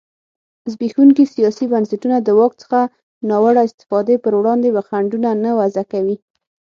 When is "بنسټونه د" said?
1.73-2.29